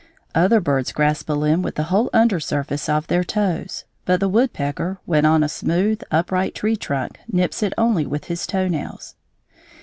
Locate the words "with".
1.61-1.75, 8.07-8.25